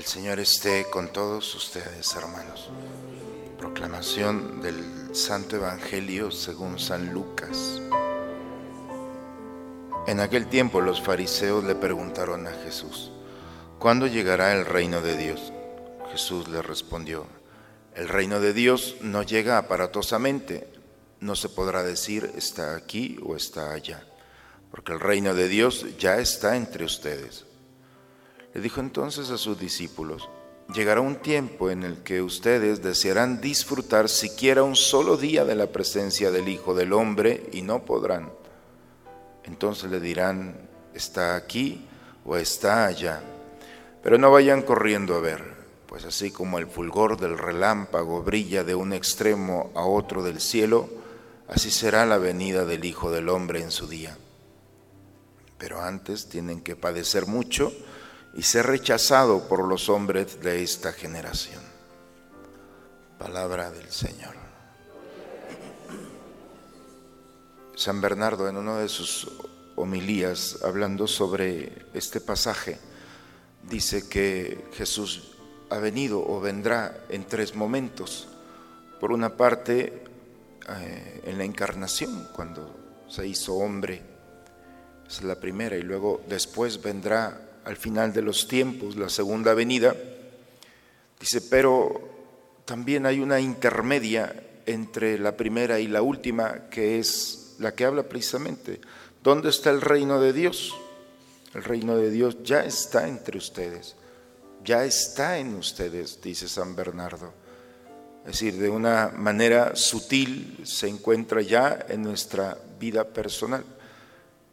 [0.00, 2.70] El Señor esté con todos ustedes, hermanos.
[3.58, 7.82] Proclamación del Santo Evangelio según San Lucas.
[10.06, 13.12] En aquel tiempo los fariseos le preguntaron a Jesús,
[13.78, 15.52] ¿cuándo llegará el reino de Dios?
[16.10, 17.26] Jesús le respondió,
[17.94, 20.66] el reino de Dios no llega aparatosamente,
[21.20, 24.02] no se podrá decir está aquí o está allá,
[24.70, 27.49] porque el reino de Dios ya está entre ustedes
[28.54, 30.28] le dijo entonces a sus discípulos,
[30.74, 35.68] llegará un tiempo en el que ustedes desearán disfrutar siquiera un solo día de la
[35.68, 38.30] presencia del Hijo del Hombre y no podrán.
[39.44, 41.86] Entonces le dirán, está aquí
[42.24, 43.22] o está allá.
[44.02, 45.42] Pero no vayan corriendo a ver,
[45.86, 50.88] pues así como el fulgor del relámpago brilla de un extremo a otro del cielo,
[51.48, 54.16] así será la venida del Hijo del Hombre en su día.
[55.58, 57.72] Pero antes tienen que padecer mucho
[58.34, 61.62] y ser rechazado por los hombres de esta generación.
[63.18, 64.34] Palabra del Señor.
[67.74, 69.28] San Bernardo en una de sus
[69.76, 72.78] homilías hablando sobre este pasaje
[73.68, 75.36] dice que Jesús
[75.70, 78.28] ha venido o vendrá en tres momentos.
[78.98, 80.04] Por una parte,
[80.68, 84.02] eh, en la encarnación, cuando se hizo hombre,
[85.08, 89.94] es la primera, y luego después vendrá al final de los tiempos, la segunda venida.
[91.18, 92.08] Dice, pero
[92.64, 94.34] también hay una intermedia
[94.66, 98.80] entre la primera y la última, que es la que habla precisamente,
[99.22, 100.74] ¿dónde está el reino de Dios?
[101.54, 103.96] El reino de Dios ya está entre ustedes,
[104.64, 107.32] ya está en ustedes, dice San Bernardo.
[108.24, 113.64] Es decir, de una manera sutil se encuentra ya en nuestra vida personal.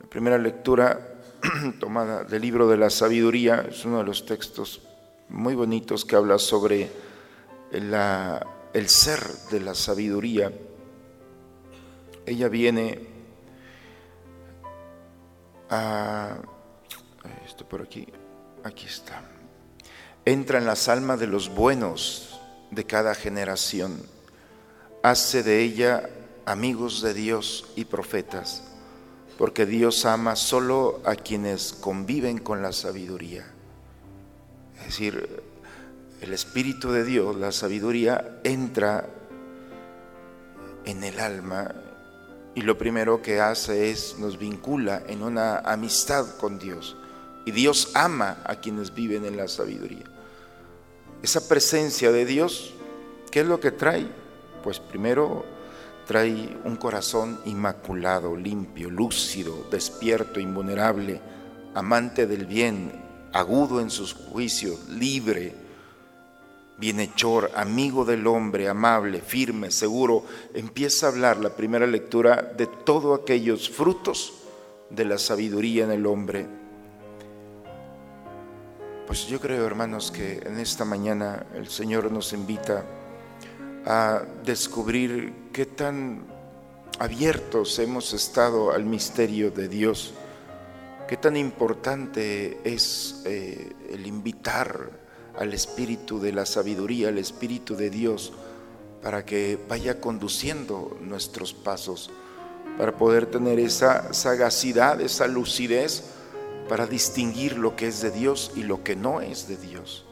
[0.00, 1.15] La primera lectura
[1.80, 4.82] tomada del libro de la sabiduría, es uno de los textos
[5.28, 6.90] muy bonitos que habla sobre
[7.70, 10.52] el ser de la sabiduría.
[12.24, 13.06] Ella viene
[15.70, 16.36] a...
[17.44, 18.06] Esto por aquí,
[18.64, 19.22] aquí está.
[20.24, 22.40] Entra en las almas de los buenos
[22.70, 24.00] de cada generación,
[25.02, 26.08] hace de ella
[26.44, 28.65] amigos de Dios y profetas
[29.38, 33.46] porque Dios ama solo a quienes conviven con la sabiduría.
[34.78, 35.42] Es decir,
[36.20, 39.08] el Espíritu de Dios, la sabiduría, entra
[40.84, 41.74] en el alma
[42.54, 46.96] y lo primero que hace es nos vincula en una amistad con Dios.
[47.44, 50.04] Y Dios ama a quienes viven en la sabiduría.
[51.22, 52.72] Esa presencia de Dios,
[53.30, 54.08] ¿qué es lo que trae?
[54.64, 55.44] Pues primero
[56.06, 61.20] trae un corazón inmaculado, limpio, lúcido, despierto, invulnerable,
[61.74, 62.92] amante del bien,
[63.32, 65.52] agudo en sus juicios, libre,
[66.78, 70.24] bienhechor, amigo del hombre, amable, firme, seguro.
[70.54, 74.32] Empieza a hablar la primera lectura de todos aquellos frutos
[74.90, 76.46] de la sabiduría en el hombre.
[79.06, 82.84] Pues yo creo, hermanos, que en esta mañana el Señor nos invita
[83.84, 86.26] a descubrir qué tan
[86.98, 90.12] abiertos hemos estado al misterio de Dios,
[91.08, 94.90] qué tan importante es eh, el invitar
[95.38, 98.34] al Espíritu de la sabiduría, al Espíritu de Dios,
[99.02, 102.10] para que vaya conduciendo nuestros pasos,
[102.76, 106.02] para poder tener esa sagacidad, esa lucidez,
[106.68, 110.04] para distinguir lo que es de Dios y lo que no es de Dios.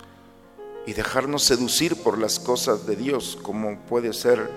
[0.86, 4.48] Y dejarnos seducir por las cosas de Dios, como puede ser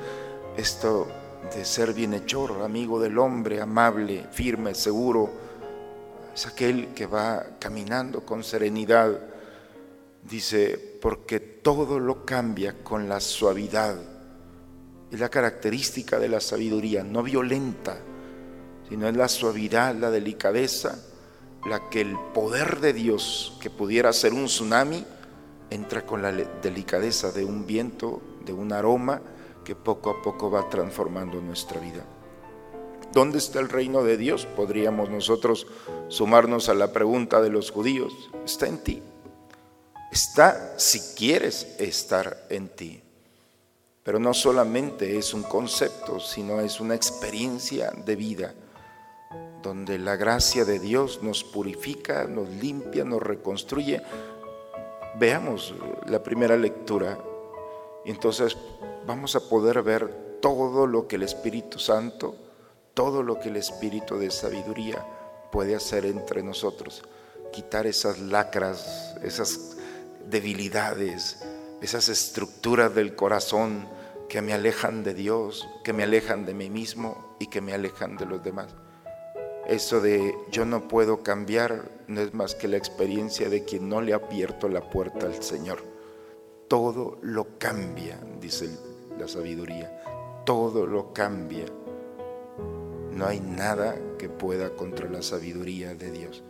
[0.58, 1.08] esto
[1.56, 5.30] de ser bienhechor, amigo del hombre, amable, firme, seguro.
[6.34, 9.20] Es aquel que va caminando con serenidad.
[10.24, 13.98] Dice, porque todo lo cambia con la suavidad.
[15.12, 17.98] Es la característica de la sabiduría, no violenta,
[18.90, 21.00] sino es la suavidad, la delicadeza,
[21.70, 25.06] la que el poder de Dios, que pudiera ser un tsunami,
[25.70, 29.22] entra con la delicadeza de un viento, de un aroma
[29.68, 32.06] que poco a poco va transformando nuestra vida.
[33.12, 34.46] ¿Dónde está el reino de Dios?
[34.46, 35.68] Podríamos nosotros
[36.08, 38.14] sumarnos a la pregunta de los judíos.
[38.46, 39.04] Está en ti.
[40.10, 43.04] Está si quieres estar en ti.
[44.04, 48.54] Pero no solamente es un concepto, sino es una experiencia de vida,
[49.62, 54.02] donde la gracia de Dios nos purifica, nos limpia, nos reconstruye,
[55.20, 55.74] Veamos
[56.06, 57.18] la primera lectura
[58.08, 58.56] entonces
[59.08, 62.36] vamos a poder ver todo lo que el Espíritu Santo,
[62.94, 65.04] todo lo que el Espíritu de sabiduría
[65.50, 67.04] puede hacer entre nosotros,
[67.54, 69.78] quitar esas lacras, esas
[70.30, 71.42] debilidades,
[71.82, 73.88] esas estructuras del corazón
[74.28, 78.18] que me alejan de Dios, que me alejan de mí mismo y que me alejan
[78.18, 78.76] de los demás.
[79.68, 84.02] Eso de yo no puedo cambiar no es más que la experiencia de quien no
[84.02, 85.82] le ha abierto la puerta al Señor.
[86.68, 88.70] Todo lo cambia, dice
[89.18, 90.02] la sabiduría,
[90.46, 91.66] todo lo cambia.
[93.12, 96.44] No hay nada que pueda contra la sabiduría de Dios.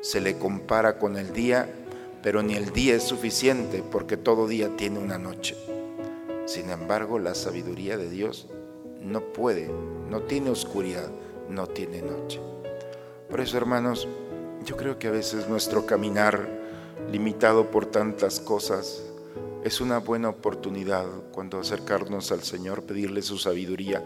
[0.00, 1.68] Se le compara con el día,
[2.22, 5.56] pero ni el día es suficiente porque todo día tiene una noche.
[6.46, 8.48] Sin embargo, la sabiduría de Dios
[9.02, 9.70] no puede,
[10.08, 11.10] no tiene oscuridad,
[11.48, 12.40] no tiene noche.
[13.28, 14.08] Por eso, hermanos,
[14.64, 16.48] yo creo que a veces nuestro caminar,
[17.10, 19.04] limitado por tantas cosas,
[19.64, 24.04] es una buena oportunidad cuando acercarnos al Señor, pedirle su sabiduría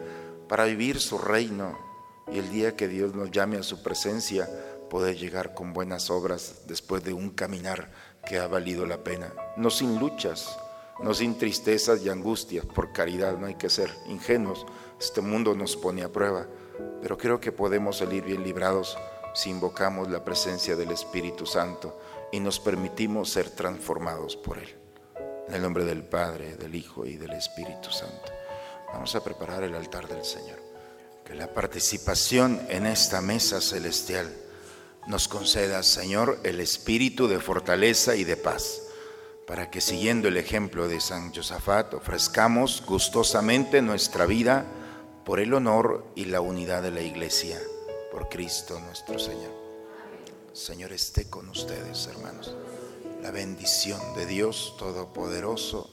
[0.48, 1.78] para vivir su reino
[2.30, 4.48] y el día que Dios nos llame a su presencia,
[4.88, 7.90] poder llegar con buenas obras después de un caminar
[8.26, 9.32] que ha valido la pena.
[9.56, 10.58] No sin luchas,
[11.02, 14.66] no sin tristezas y angustias, por caridad no hay que ser ingenuos,
[15.00, 16.46] este mundo nos pone a prueba,
[17.00, 18.96] pero creo que podemos salir bien librados
[19.34, 21.98] si invocamos la presencia del Espíritu Santo
[22.30, 24.81] y nos permitimos ser transformados por Él.
[25.52, 28.32] En el nombre del Padre, del Hijo y del Espíritu Santo.
[28.90, 30.58] Vamos a preparar el altar del Señor.
[31.26, 34.34] Que la participación en esta mesa celestial
[35.08, 38.80] nos conceda, Señor, el espíritu de fortaleza y de paz,
[39.46, 44.64] para que siguiendo el ejemplo de San Josafat ofrezcamos gustosamente nuestra vida
[45.26, 47.60] por el honor y la unidad de la Iglesia,
[48.10, 49.52] por Cristo nuestro Señor.
[50.54, 52.56] Señor esté con ustedes, hermanos.
[53.22, 55.88] La bendición de Dios Todopoderoso,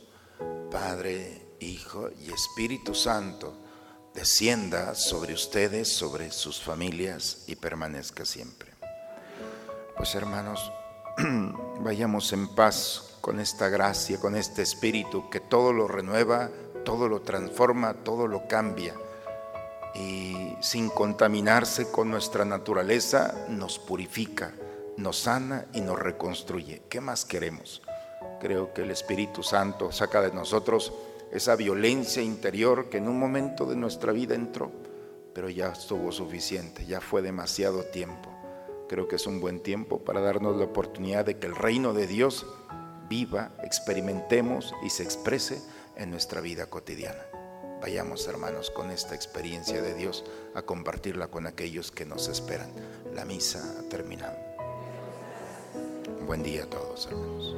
[0.71, 3.53] Padre, Hijo y Espíritu Santo,
[4.15, 8.71] descienda sobre ustedes, sobre sus familias y permanezca siempre.
[9.95, 10.71] Pues hermanos,
[11.81, 16.49] vayamos en paz con esta gracia, con este Espíritu que todo lo renueva,
[16.83, 18.95] todo lo transforma, todo lo cambia
[19.93, 24.51] y sin contaminarse con nuestra naturaleza nos purifica,
[24.99, 26.83] nos sana y nos reconstruye.
[26.89, 27.81] ¿Qué más queremos?
[28.39, 30.93] Creo que el Espíritu Santo saca de nosotros
[31.31, 34.71] esa violencia interior que en un momento de nuestra vida entró,
[35.33, 38.29] pero ya estuvo suficiente, ya fue demasiado tiempo.
[38.87, 42.07] Creo que es un buen tiempo para darnos la oportunidad de que el reino de
[42.07, 42.45] Dios
[43.07, 45.61] viva, experimentemos y se exprese
[45.95, 47.21] en nuestra vida cotidiana.
[47.81, 52.71] Vayamos hermanos con esta experiencia de Dios a compartirla con aquellos que nos esperan.
[53.13, 54.48] La misa ha terminado.
[56.25, 57.55] Buen día a todos hermanos.